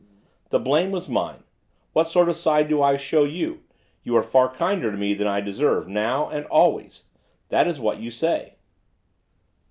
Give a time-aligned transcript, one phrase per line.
[0.49, 1.43] 'The blame was mine,
[1.93, 3.59] what sort of side do I show you?
[4.01, 7.03] You are far kinder to me than I deserve, now, and always.'
[7.49, 8.55] 'That is what you say.